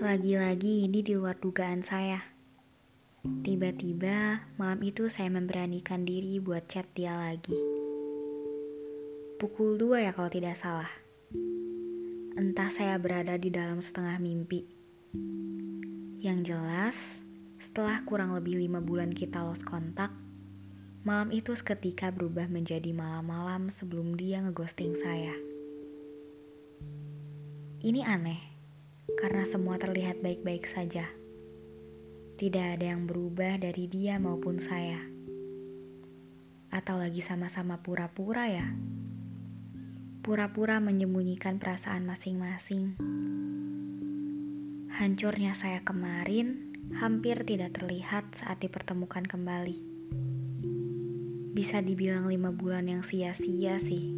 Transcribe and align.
Lagi-lagi 0.00 0.88
ini 0.88 1.04
di 1.04 1.12
luar 1.12 1.36
dugaan 1.36 1.84
saya. 1.84 2.24
Tiba-tiba 3.20 4.48
malam 4.56 4.80
itu 4.80 5.12
saya 5.12 5.28
memberanikan 5.28 6.08
diri 6.08 6.40
buat 6.40 6.64
chat 6.72 6.88
dia 6.96 7.12
lagi. 7.12 7.52
Pukul 9.36 9.76
dua 9.76 10.00
ya 10.00 10.16
kalau 10.16 10.32
tidak 10.32 10.56
salah. 10.56 10.88
Entah 12.32 12.72
saya 12.72 12.96
berada 12.96 13.36
di 13.36 13.52
dalam 13.52 13.84
setengah 13.84 14.16
mimpi. 14.16 14.64
Yang 16.24 16.48
jelas, 16.48 16.96
setelah 17.60 18.00
kurang 18.08 18.32
lebih 18.32 18.56
lima 18.56 18.80
bulan 18.80 19.12
kita 19.12 19.44
lost 19.44 19.68
kontak, 19.68 20.16
malam 21.04 21.28
itu 21.28 21.52
seketika 21.52 22.08
berubah 22.08 22.48
menjadi 22.48 22.88
malam-malam 22.96 23.68
sebelum 23.68 24.16
dia 24.16 24.40
ngeghosting 24.40 24.96
saya. 24.96 25.36
Ini 27.84 28.00
aneh, 28.08 28.49
karena 29.18 29.42
semua 29.48 29.80
terlihat 29.80 30.22
baik-baik 30.22 30.68
saja. 30.70 31.08
Tidak 32.38 32.76
ada 32.78 32.94
yang 32.94 33.08
berubah 33.08 33.58
dari 33.58 33.88
dia 33.90 34.20
maupun 34.20 34.60
saya. 34.62 35.00
Atau 36.70 37.00
lagi 37.00 37.18
sama-sama 37.24 37.82
pura-pura 37.82 38.46
ya? 38.46 38.70
Pura-pura 40.20 40.78
menyembunyikan 40.78 41.56
perasaan 41.56 42.04
masing-masing. 42.04 42.94
Hancurnya 45.00 45.56
saya 45.56 45.80
kemarin 45.80 46.70
hampir 47.00 47.40
tidak 47.48 47.78
terlihat 47.78 48.28
saat 48.36 48.60
dipertemukan 48.60 49.24
kembali. 49.24 49.80
Bisa 51.56 51.80
dibilang 51.80 52.28
lima 52.28 52.52
bulan 52.52 52.86
yang 52.86 53.02
sia-sia 53.02 53.80
sih. 53.80 54.12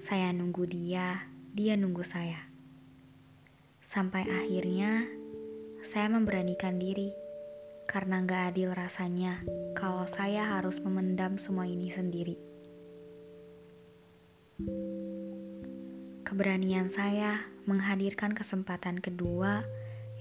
Saya 0.00 0.32
nunggu 0.36 0.64
dia, 0.68 1.28
dia 1.52 1.76
nunggu 1.76 2.04
saya. 2.04 2.49
Sampai 3.90 4.22
akhirnya 4.22 5.02
saya 5.90 6.06
memberanikan 6.06 6.78
diri 6.78 7.10
karena 7.90 8.22
gak 8.22 8.54
adil 8.54 8.70
rasanya 8.70 9.42
kalau 9.74 10.06
saya 10.06 10.46
harus 10.46 10.78
memendam 10.78 11.42
semua 11.42 11.66
ini 11.66 11.90
sendiri. 11.90 12.38
Keberanian 16.22 16.86
saya 16.94 17.42
menghadirkan 17.66 18.30
kesempatan 18.30 19.02
kedua 19.02 19.66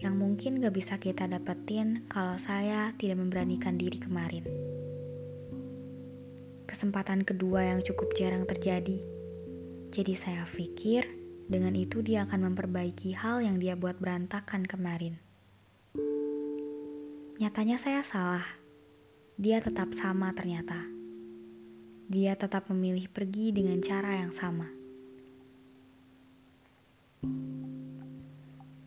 yang 0.01 0.17
mungkin 0.17 0.65
gak 0.65 0.73
bisa 0.73 0.97
kita 0.97 1.29
dapetin 1.29 2.09
kalau 2.09 2.41
saya 2.41 2.97
tidak 2.97 3.21
memberanikan 3.21 3.77
diri 3.77 4.01
kemarin. 4.01 4.49
Kesempatan 6.65 7.21
kedua 7.21 7.69
yang 7.69 7.85
cukup 7.85 8.17
jarang 8.17 8.49
terjadi. 8.49 8.97
Jadi 9.93 10.13
saya 10.17 10.49
pikir 10.49 11.18
dengan 11.49 11.73
itu 11.73 12.05
dia 12.05 12.29
akan 12.29 12.53
memperbaiki 12.53 13.17
hal 13.17 13.41
yang 13.41 13.57
dia 13.57 13.73
buat 13.73 13.97
berantakan 13.97 14.69
kemarin. 14.69 15.17
Nyatanya 17.41 17.81
saya 17.81 18.05
salah. 18.05 18.45
Dia 19.33 19.57
tetap 19.57 19.97
sama 19.97 20.29
ternyata. 20.37 20.85
Dia 22.05 22.37
tetap 22.37 22.69
memilih 22.69 23.09
pergi 23.09 23.49
dengan 23.49 23.81
cara 23.81 24.21
yang 24.21 24.29
sama. 24.29 24.69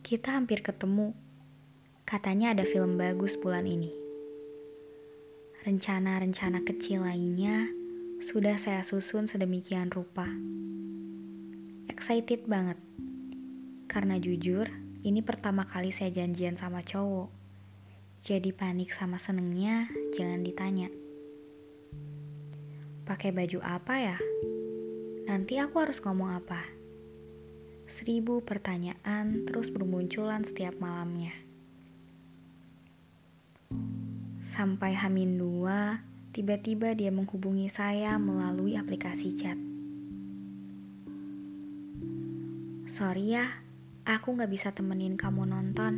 Kita 0.07 0.39
hampir 0.39 0.63
ketemu. 0.63 1.17
Katanya 2.07 2.55
ada 2.55 2.63
film 2.63 2.95
bagus 2.95 3.35
bulan 3.41 3.67
ini. 3.67 3.91
Rencana-rencana 5.67 6.63
kecil 6.63 7.03
lainnya 7.03 7.73
sudah 8.23 8.55
saya 8.61 8.87
susun 8.87 9.27
sedemikian 9.27 9.91
rupa. 9.91 10.29
Excited 12.03 12.51
banget. 12.51 12.83
Karena 13.87 14.19
jujur, 14.19 14.67
ini 15.07 15.23
pertama 15.23 15.63
kali 15.63 15.95
saya 15.95 16.11
janjian 16.11 16.59
sama 16.59 16.83
cowok 16.83 17.43
jadi 18.23 18.55
panik 18.55 18.95
sama 18.95 19.19
senengnya, 19.19 19.91
jangan 20.15 20.47
ditanya. 20.47 20.87
Pakai 23.03 23.35
baju 23.35 23.59
apa 23.67 23.95
ya? 23.99 24.19
Nanti 25.27 25.59
aku 25.59 25.83
harus 25.83 25.99
ngomong 25.99 26.39
apa? 26.39 26.63
Seribu 27.91 28.39
pertanyaan 28.47 29.43
terus 29.43 29.75
bermunculan 29.75 30.47
setiap 30.47 30.79
malamnya. 30.79 31.35
Sampai 34.55 34.95
Hamin 34.95 35.43
dua, 35.43 35.99
tiba-tiba 36.31 36.95
dia 36.95 37.11
menghubungi 37.11 37.67
saya 37.75 38.23
melalui 38.23 38.79
aplikasi 38.79 39.35
chat. 39.35 39.59
Sorry 42.93 43.33
ya, 43.33 43.49
aku 44.05 44.37
gak 44.37 44.53
bisa 44.53 44.69
temenin 44.77 45.17
kamu 45.17 45.49
nonton 45.49 45.97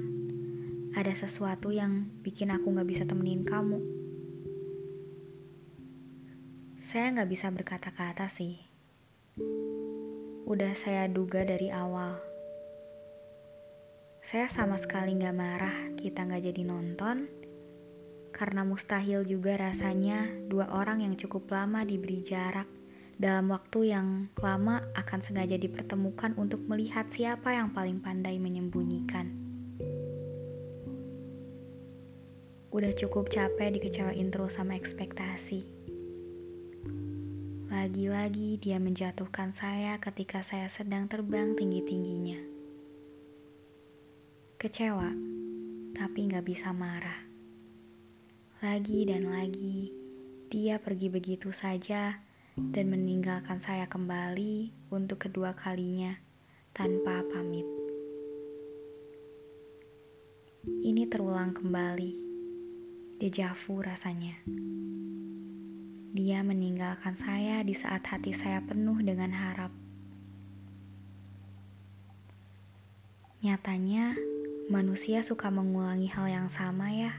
ada 0.94 1.10
sesuatu 1.10 1.74
yang 1.74 2.06
bikin 2.22 2.54
aku 2.54 2.70
gak 2.70 2.86
bisa 2.86 3.02
temenin 3.02 3.42
kamu. 3.42 3.82
Saya 6.86 7.18
gak 7.18 7.26
bisa 7.26 7.50
berkata-kata 7.50 8.30
sih. 8.30 8.62
Udah 10.46 10.70
saya 10.78 11.10
duga 11.10 11.42
dari 11.42 11.74
awal. 11.74 12.14
Saya 14.22 14.46
sama 14.46 14.78
sekali 14.78 15.18
gak 15.18 15.34
marah 15.34 15.98
kita 15.98 16.22
gak 16.22 16.46
jadi 16.46 16.62
nonton, 16.62 17.26
karena 18.30 18.62
mustahil 18.62 19.26
juga 19.26 19.58
rasanya 19.58 20.30
dua 20.46 20.70
orang 20.70 21.02
yang 21.02 21.18
cukup 21.18 21.50
lama 21.50 21.82
diberi 21.82 22.22
jarak 22.22 22.70
dalam 23.14 23.54
waktu 23.54 23.94
yang 23.94 24.26
lama 24.42 24.82
akan 24.98 25.20
sengaja 25.22 25.54
dipertemukan 25.54 26.34
untuk 26.34 26.66
melihat 26.66 27.06
siapa 27.14 27.54
yang 27.54 27.70
paling 27.70 28.02
pandai 28.02 28.42
menyembunyikan. 28.42 29.30
Udah 32.74 32.90
cukup 32.98 33.30
capek 33.30 33.78
dikecewain 33.78 34.34
terus 34.34 34.58
sama 34.58 34.74
ekspektasi. 34.74 35.62
Lagi-lagi 37.70 38.58
dia 38.58 38.82
menjatuhkan 38.82 39.54
saya 39.54 39.94
ketika 40.02 40.42
saya 40.42 40.66
sedang 40.66 41.06
terbang 41.06 41.54
tinggi-tingginya. 41.54 42.42
Kecewa, 44.58 45.10
tapi 45.94 46.34
gak 46.34 46.50
bisa 46.50 46.74
marah. 46.74 47.22
Lagi 48.58 49.06
dan 49.06 49.30
lagi, 49.30 49.94
dia 50.50 50.82
pergi 50.82 51.12
begitu 51.12 51.54
saja 51.54 52.18
dan 52.54 52.86
meninggalkan 52.86 53.58
saya 53.58 53.90
kembali 53.90 54.70
untuk 54.94 55.26
kedua 55.26 55.58
kalinya 55.58 56.14
tanpa 56.70 57.26
pamit. 57.34 57.66
Ini 60.64 61.10
terulang 61.10 61.50
kembali 61.50 62.14
dejavu 63.18 63.82
rasanya. 63.82 64.38
Dia 66.14 66.46
meninggalkan 66.46 67.18
saya 67.18 67.66
di 67.66 67.74
saat 67.74 68.06
hati 68.06 68.30
saya 68.30 68.62
penuh 68.62 69.02
dengan 69.02 69.34
harap. 69.34 69.74
Nyatanya, 73.42 74.14
manusia 74.70 75.26
suka 75.26 75.50
mengulangi 75.50 76.06
hal 76.06 76.30
yang 76.30 76.48
sama, 76.48 76.94
ya. 76.94 77.18